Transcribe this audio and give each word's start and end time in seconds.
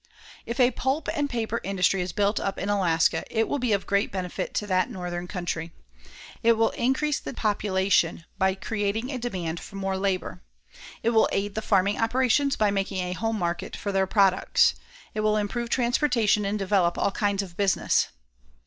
If 0.47 0.59
a 0.59 0.71
pulp 0.71 1.09
and 1.13 1.29
paper 1.29 1.61
industry 1.63 2.01
is 2.01 2.11
built 2.11 2.39
up 2.39 2.57
in 2.57 2.69
Alaska, 2.69 3.23
it 3.29 3.47
will 3.47 3.59
be 3.59 3.71
of 3.71 3.85
great 3.85 4.11
benefit 4.11 4.55
to 4.55 4.65
that 4.65 4.89
northern 4.89 5.27
country. 5.27 5.73
It 6.41 6.53
will 6.53 6.71
increase 6.71 7.19
the 7.19 7.35
population 7.35 8.25
by 8.39 8.55
creating 8.55 9.11
a 9.11 9.19
demand 9.19 9.59
for 9.59 9.75
more 9.75 9.97
labor. 9.97 10.41
It 11.03 11.11
will 11.11 11.29
aid 11.31 11.53
the 11.53 11.61
farming 11.61 11.99
operations 12.01 12.55
by 12.55 12.71
making 12.71 12.97
a 13.03 13.13
home 13.13 13.37
market 13.37 13.75
for 13.75 13.91
their 13.91 14.07
products. 14.07 14.73
It 15.13 15.19
will 15.19 15.37
improve 15.37 15.69
transportation 15.69 16.45
and 16.45 16.57
develop 16.57 16.97
all 16.97 17.11
kinds 17.11 17.43
of 17.43 17.55
business. 17.55 18.07